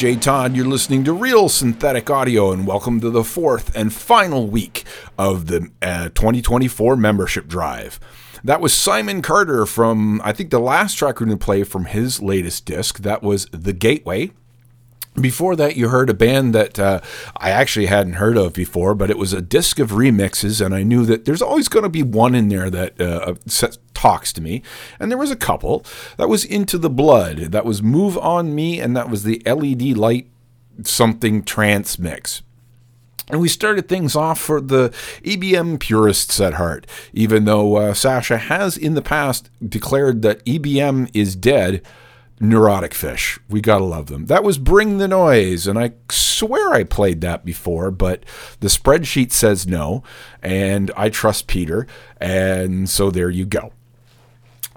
[0.00, 0.56] DJ Todd.
[0.56, 4.84] You're listening to Real Synthetic Audio, and welcome to the fourth and final week
[5.18, 8.00] of the uh, 2024 membership drive.
[8.42, 11.84] That was Simon Carter from, I think, the last track we're going to play from
[11.84, 13.00] his latest disc.
[13.00, 14.32] That was The Gateway.
[15.14, 17.00] Before that, you heard a band that uh,
[17.36, 20.84] I actually hadn't heard of before, but it was a disc of remixes, and I
[20.84, 23.34] knew that there's always going to be one in there that uh,
[23.92, 24.62] talks to me.
[25.00, 25.84] And there was a couple.
[26.16, 29.96] That was Into the Blood, that was Move On Me, and that was the LED
[29.96, 30.28] Light
[30.84, 32.42] Something Trance mix.
[33.28, 34.90] And we started things off for the
[35.22, 41.10] EBM purists at heart, even though uh, Sasha has in the past declared that EBM
[41.14, 41.82] is dead
[42.40, 43.38] Neuroticfish.
[43.48, 44.26] We gotta love them.
[44.26, 48.24] That was Bring the Noise, and I swear I played that before, but
[48.60, 50.02] the spreadsheet says no,
[50.42, 51.86] and I trust Peter,
[52.18, 53.72] and so there you go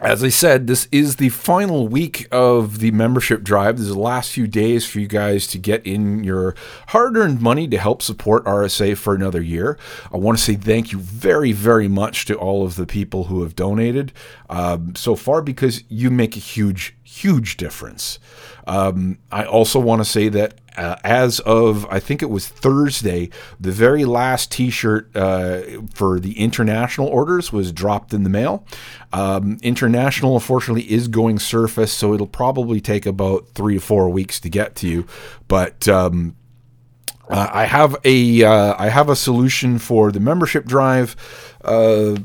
[0.03, 3.77] as I said, this is the final week of the membership drive.
[3.77, 6.55] This is the last few days for you guys to get in your
[6.88, 9.77] hard earned money to help support RSA for another year.
[10.12, 13.43] I want to say thank you very, very much to all of the people who
[13.43, 14.12] have donated
[14.50, 18.19] um, so far because you make a huge, huge difference.
[18.67, 23.30] Um, I also want to say that uh, as of I think it was Thursday,
[23.60, 25.62] the very last T-shirt uh,
[25.94, 28.65] for the international orders was dropped in the mail.
[29.12, 34.39] Um, international, unfortunately, is going surface, so it'll probably take about three to four weeks
[34.42, 35.08] to get to you.
[35.48, 36.36] But um,
[37.30, 41.15] uh, I have a uh, I have a solution for the membership drive
[41.63, 42.15] uh,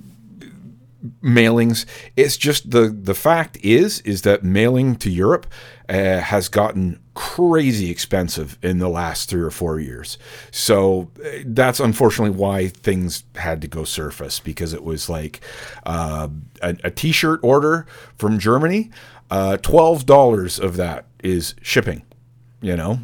[1.22, 1.86] mailings.
[2.16, 5.46] It's just the the fact is is that mailing to Europe
[5.88, 10.18] uh, has gotten crazy expensive in the last three or four years.
[10.50, 15.40] So uh, that's unfortunately why things had to go surface because it was like
[15.86, 16.28] uh,
[16.62, 17.86] a a t-shirt order
[18.16, 18.90] from Germany.
[19.30, 22.02] Uh, Twelve dollars of that is shipping.
[22.60, 23.00] You know,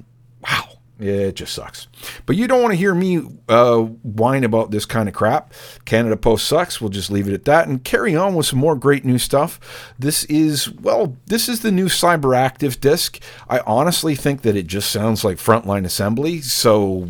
[0.99, 1.89] it just sucks.
[2.25, 5.53] But you don't want to hear me uh, whine about this kind of crap.
[5.85, 6.81] Canada Post sucks.
[6.81, 9.93] We'll just leave it at that and carry on with some more great new stuff.
[9.99, 13.21] This is, well, this is the new Cyberaktif disc.
[13.49, 16.41] I honestly think that it just sounds like Frontline Assembly.
[16.41, 17.09] So,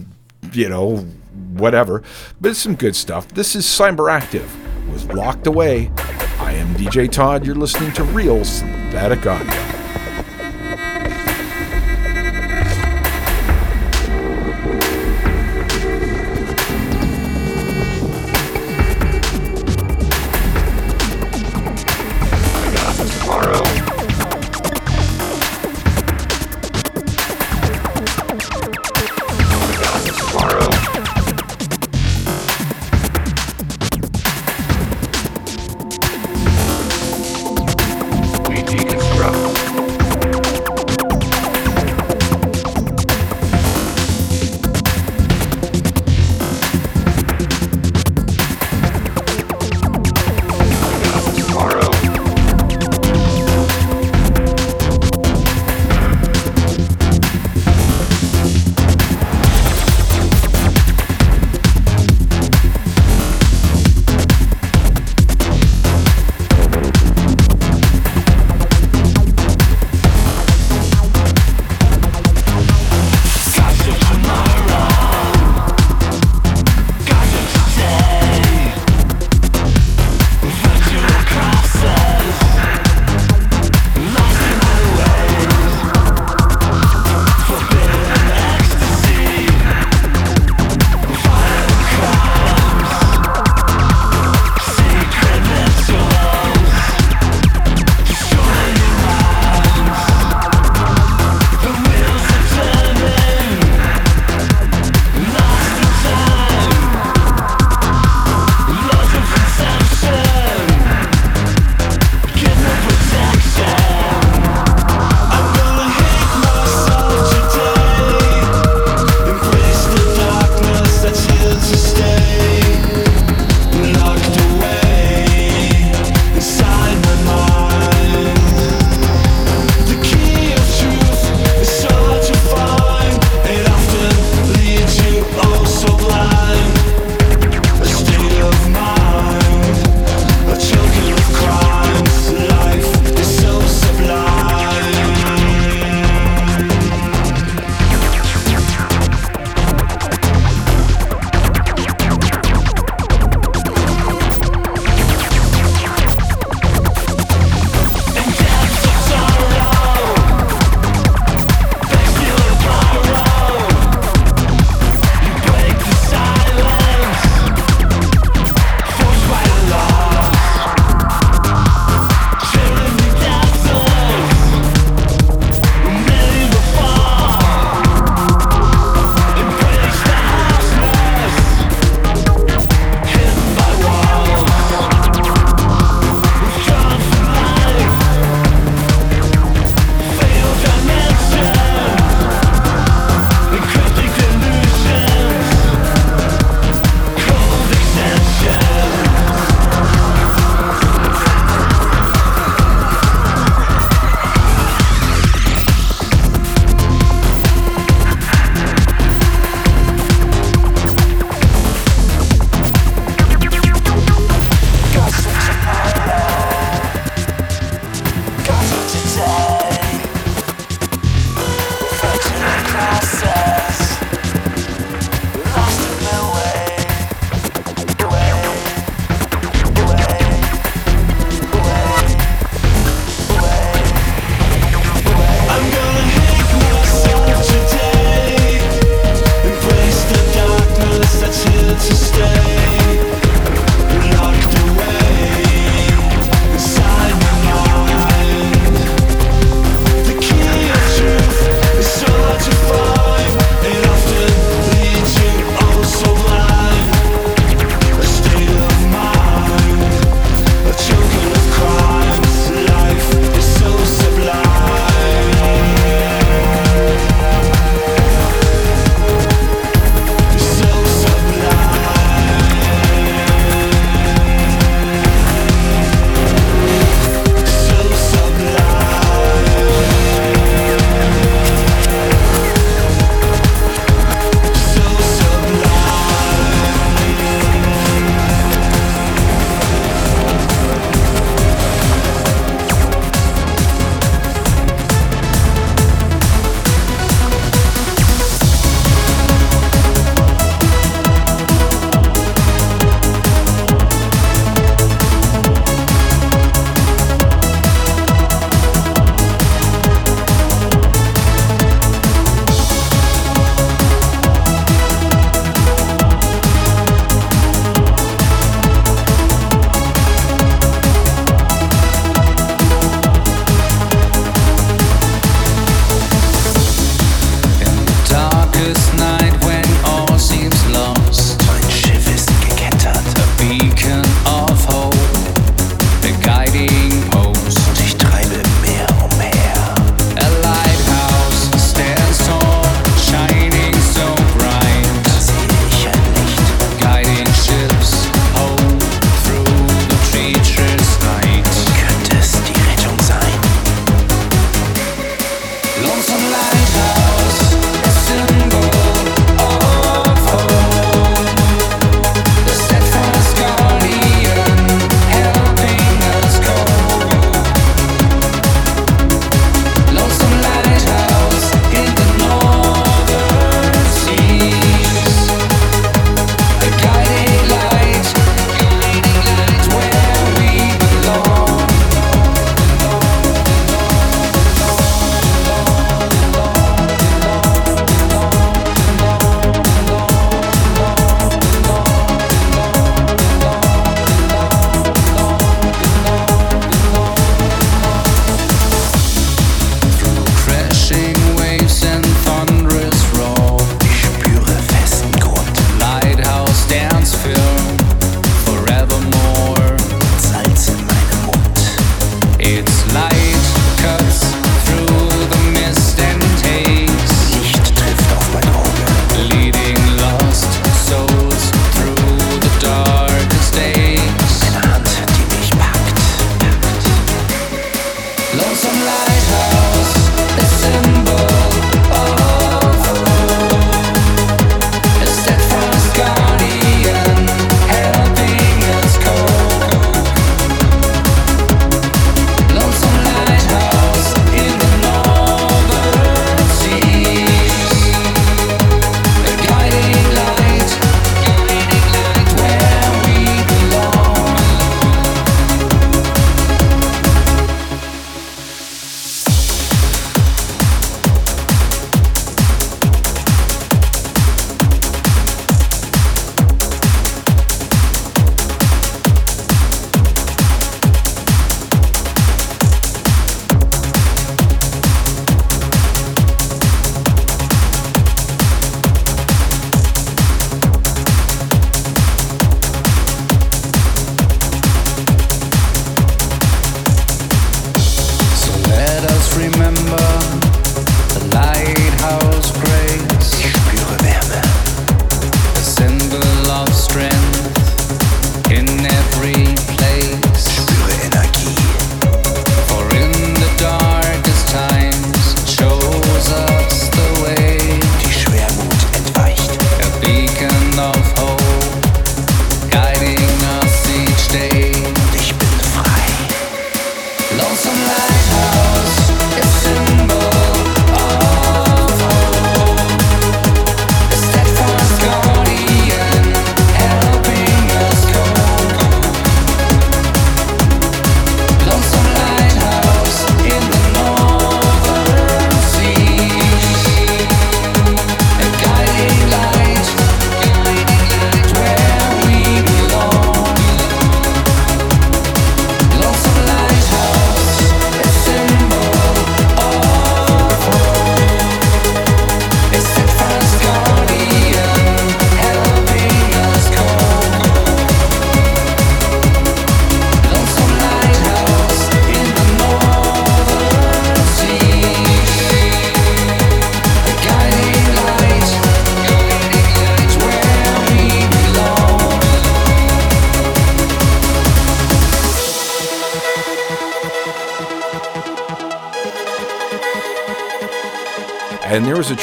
[0.53, 0.97] you know,
[1.53, 2.03] whatever.
[2.41, 3.29] But it's some good stuff.
[3.29, 4.49] This is Cyberaktif.
[4.91, 5.91] Was locked away.
[6.39, 7.47] I am DJ Todd.
[7.47, 9.74] You're listening to Real Synthetic Audio.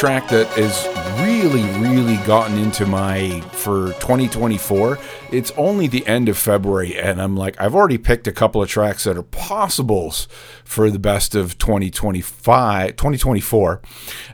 [0.02, 0.88] Track that is
[1.22, 4.98] really, really gotten into my for 2024.
[5.32, 8.68] It's only the end of February, and I'm like, I've already picked a couple of
[8.68, 10.28] tracks that are possibles
[10.64, 13.82] for the best of 2025, 2024.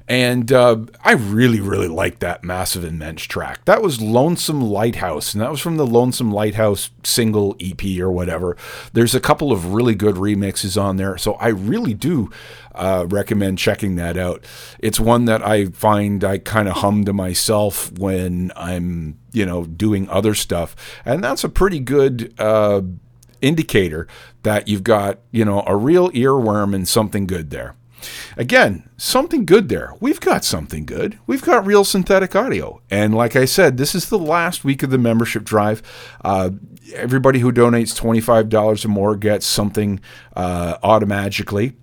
[0.08, 3.66] And uh, I really, really like that Massiv In Mensch track.
[3.66, 8.56] That was Lonesome Lighthouse, and that was from the Lonesome Lighthouse single EP or whatever.
[8.94, 12.32] There's a couple of really good remixes on there, so I really do
[12.78, 14.46] uh, recommend checking that out.
[14.80, 19.66] It's one that I find I kind of hum to myself when I'm, you know,
[19.66, 22.82] doing other stuff, and that's a pretty good uh,
[23.42, 24.08] indicator
[24.44, 27.76] that you've got, you know, a real earworm and something good there.
[28.38, 29.94] Again, something good there.
[30.00, 31.18] We've got something good.
[31.26, 32.82] We've got real synthetic audio.
[32.90, 35.82] And like I said, this is the last week of the membership drive.
[36.24, 36.52] Uh,
[36.94, 40.00] everybody who donates $25 or more gets something
[40.36, 41.74] uh, automatically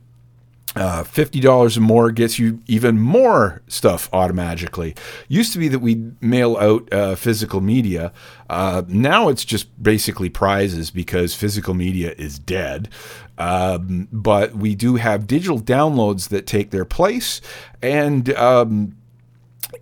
[0.77, 4.95] Uh, $50 or more gets you even more stuff automatically.
[5.29, 8.13] Used to be that we mail out uh, physical media.
[8.51, 12.89] Uh, now it's just basically prizes because physical media is dead.
[13.39, 17.41] Um, but we do have digital downloads that take their place.
[17.81, 18.35] And.
[18.35, 18.97] Um,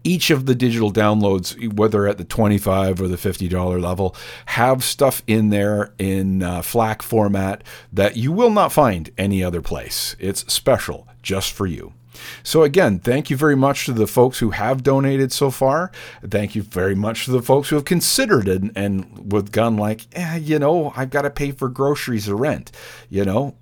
[0.04, 5.22] each of the digital downloads, whether at the 25 or the $50 level, have stuff
[5.26, 10.16] in there in uh, FLAC format that you will not find any other place.
[10.18, 11.94] It's special just for you.
[12.42, 15.90] So, again, thank you very much to the folks who have donated so far.
[16.26, 19.76] Thank you very much to the folks who have considered it and, and with gone
[19.76, 22.70] like, eh, you know, I've got to pay for groceries or rent.
[23.08, 23.56] You know,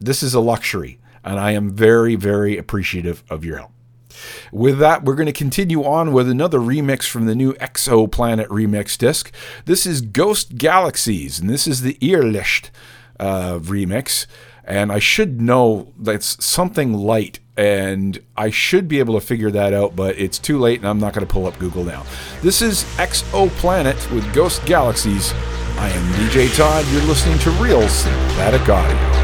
[0.00, 3.72] this is a luxury, and I am very, very appreciative of your help.
[4.52, 8.96] With that, we're going to continue on with another remix from the new X-O-Planet remix
[8.96, 9.32] disc.
[9.64, 12.70] This is Ghost Galaxies, and this is the Irrlicht
[13.18, 14.26] uh, remix.
[14.64, 19.74] And I should know that's something light, and I should be able to figure that
[19.74, 22.04] out, but it's too late, and I'm not going to pull up Google now.
[22.42, 25.32] This is X-O-Planet with Ghost Galaxies.
[25.78, 26.86] I am DJ Todd.
[26.92, 29.21] You're listening to Real Synthetic Audio.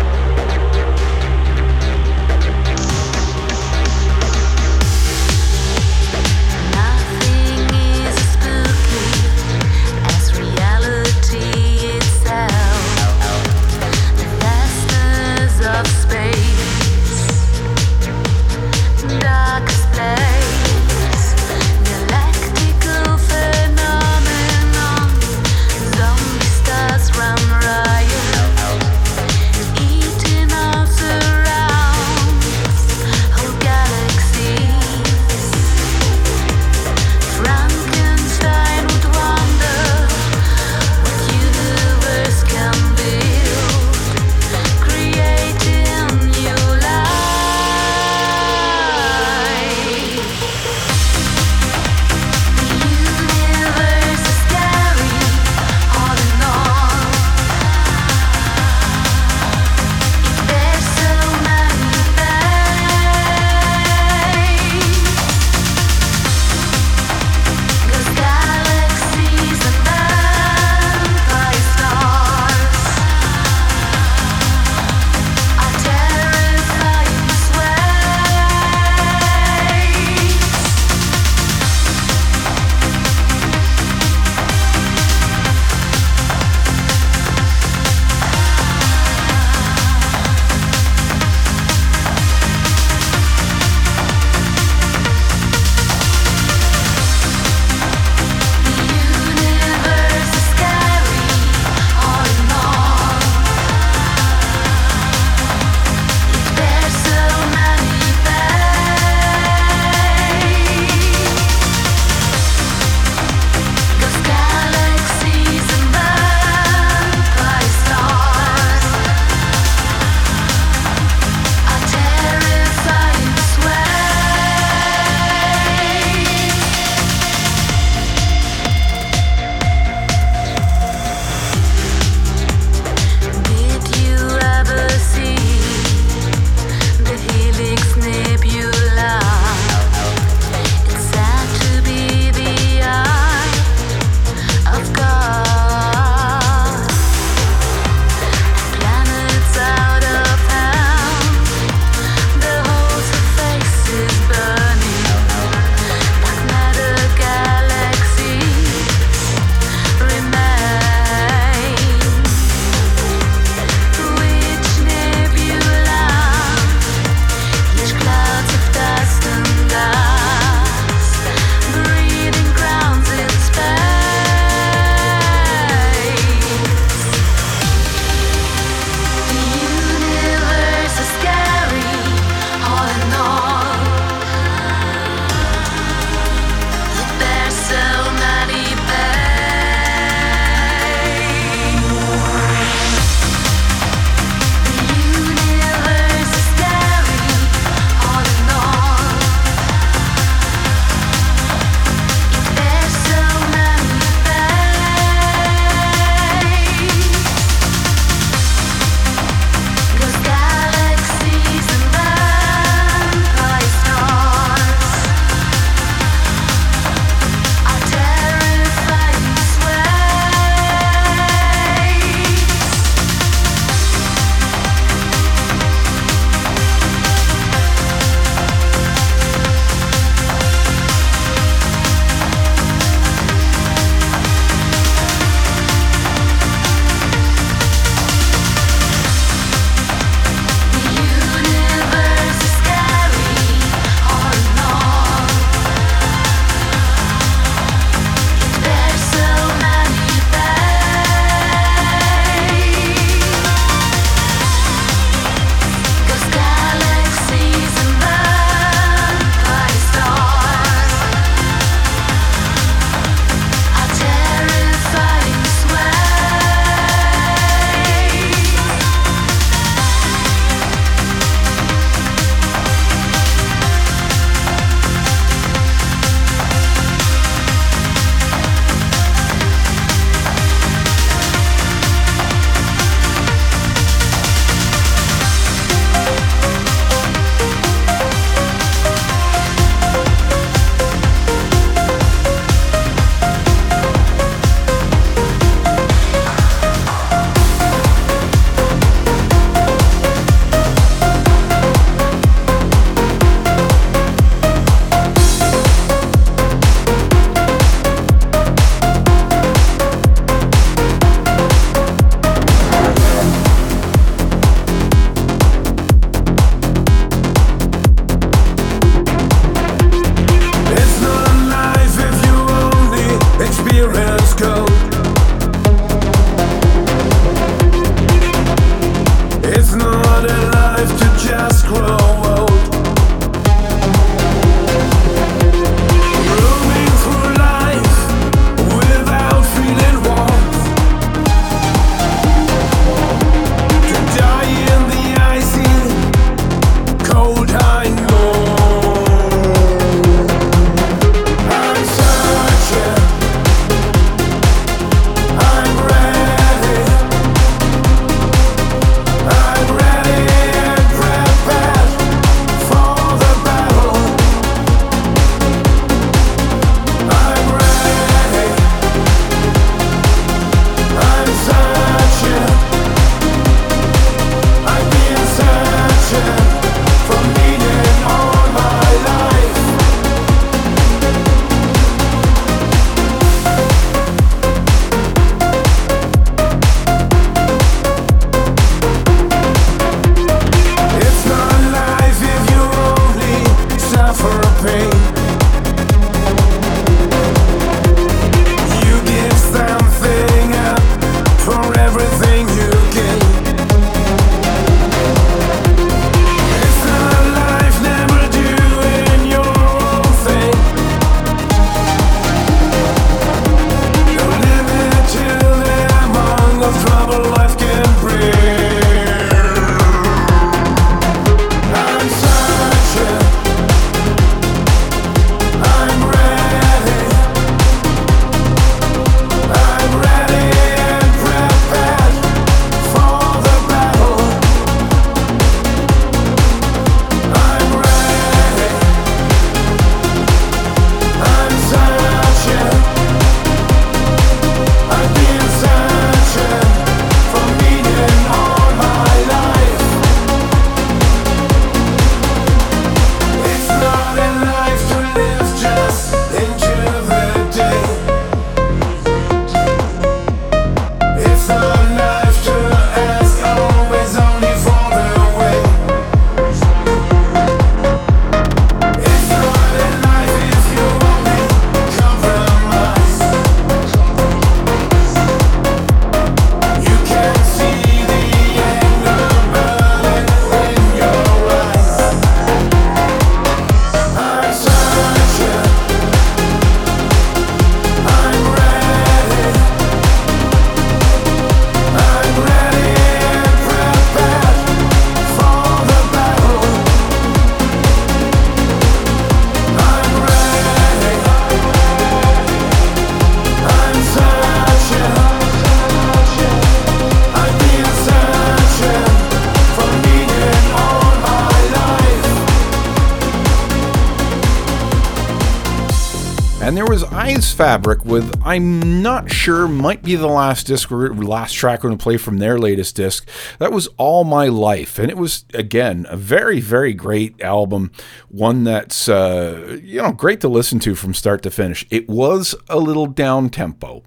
[516.69, 521.55] And there was Eisfabrik with I'm not sure might be the last disc or last
[521.55, 523.27] track we're to play from their latest disc.
[523.59, 527.91] That was All My Life, and it was again a very very great album,
[528.29, 531.87] one that's uh, you know great to listen to from start to finish.
[531.89, 534.03] It was a little down tempo,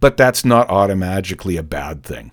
[0.00, 2.32] but that's not automatically a bad thing.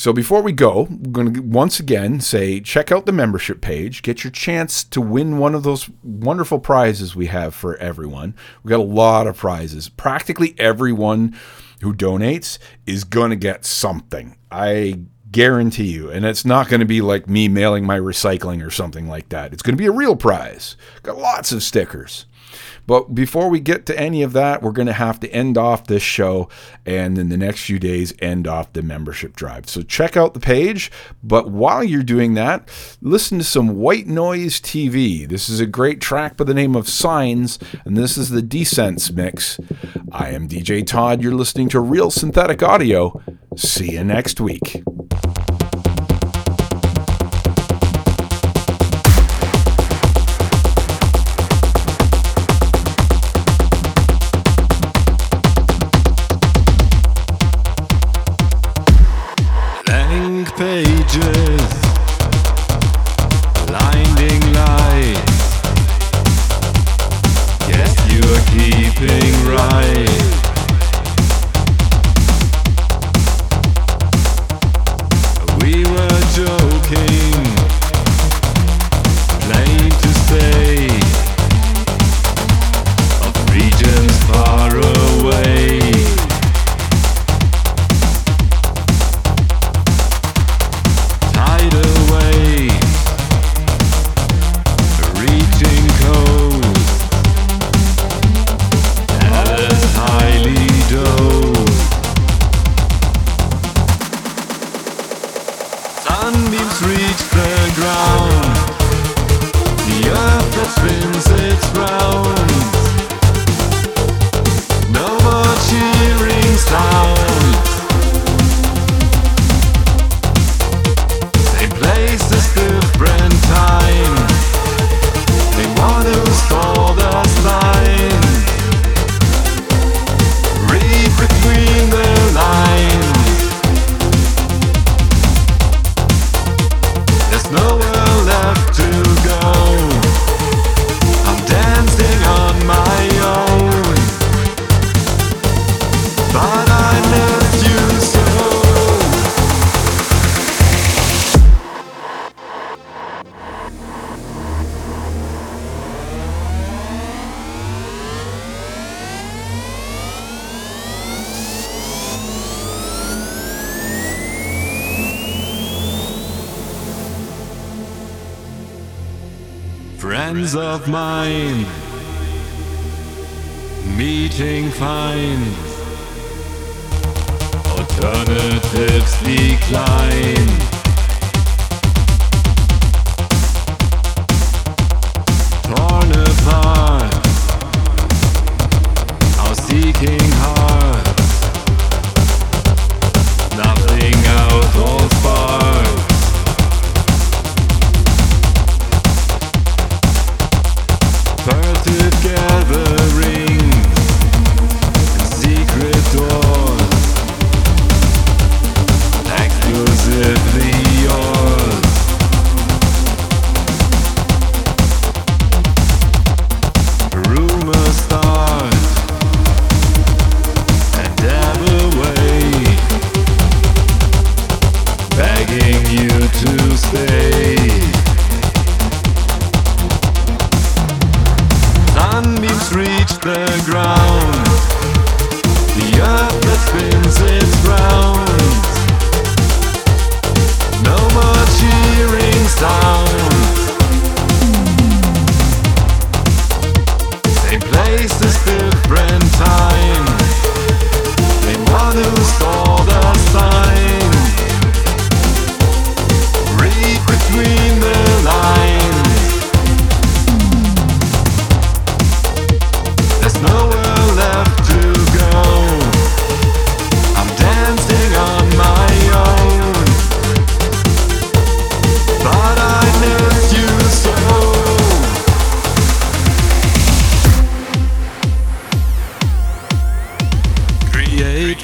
[0.00, 4.00] So before we go, we're going to once again say check out the membership page,
[4.00, 8.34] get your chance to win one of those wonderful prizes we have for everyone.
[8.62, 9.90] We got a lot of prizes.
[9.90, 11.36] Practically everyone
[11.82, 14.38] who donates is going to get something.
[14.50, 16.10] I guarantee you.
[16.10, 19.52] And it's not going to be like me mailing my recycling or something like that.
[19.52, 20.78] It's going to be a real prize.
[21.02, 22.24] Got lots of stickers.
[22.90, 25.86] But before we get to any of that, we're going to have to end off
[25.86, 26.48] this show
[26.84, 29.68] and in the next few days end off the membership drive.
[29.68, 30.90] So check out the page.
[31.22, 32.68] But while you're doing that,
[33.00, 35.28] listen to some White Noise TV.
[35.28, 39.12] This is a great track by the name of Signs, and this is the Decence
[39.12, 39.60] mix.
[40.10, 41.22] I am DJ Todd.
[41.22, 43.22] You're listening to Real Synthetic Audio.
[43.54, 44.82] See you next week.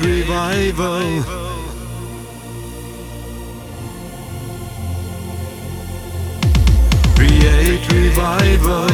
[0.01, 1.23] Revival.
[7.15, 8.89] Create revival.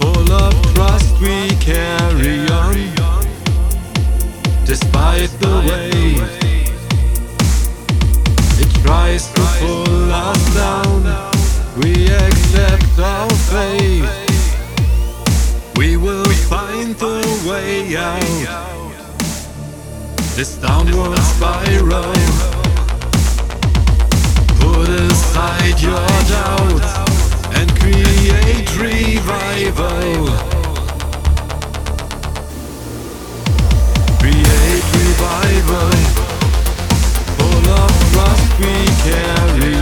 [0.00, 2.74] Full of trust we carry on.
[4.64, 5.90] Despite the way
[8.62, 11.02] it tries to pull us down,
[11.80, 14.08] we accept our fate.
[15.76, 18.71] We will find the way out
[20.36, 22.12] this downward spiral.
[24.60, 26.92] Put aside your doubts
[27.56, 30.32] and create revival.
[34.20, 35.92] Create revival.
[37.36, 38.74] Full of trust we
[39.04, 39.81] carry.